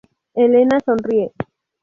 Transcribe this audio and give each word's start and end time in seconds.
Elena 0.43 0.79
sonríe. 0.83 1.29